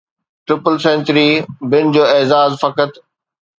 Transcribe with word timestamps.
triple 0.51 0.75
century 0.85 1.27
بن 1.75 1.85
جو 1.99 2.03
اعزاز 2.17 2.51
فقط 2.65 2.91